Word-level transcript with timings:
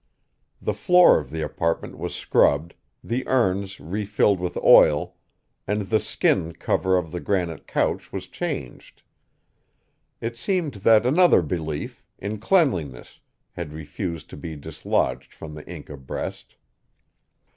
The 0.59 0.73
floor 0.73 1.19
of 1.19 1.29
the 1.29 1.43
apartment 1.43 1.95
was 1.95 2.15
scrubbed, 2.15 2.73
the 3.03 3.23
urns 3.27 3.79
refilled 3.79 4.39
with 4.39 4.57
oil, 4.57 5.13
and 5.67 5.81
the 5.83 5.99
skin 5.99 6.53
cover 6.53 6.97
of 6.97 7.11
the 7.11 7.19
granite 7.19 7.67
couch 7.67 8.11
was 8.11 8.27
changed. 8.27 9.03
It 10.19 10.35
seemed 10.39 10.73
that 10.81 11.05
another 11.05 11.43
belief 11.43 12.03
in 12.17 12.39
cleanliness 12.39 13.19
had 13.51 13.73
refused 13.73 14.27
to 14.31 14.37
be 14.37 14.55
dislodged 14.55 15.35
from 15.35 15.53
the 15.53 15.69
Inca 15.69 15.97
breast. 15.97 16.55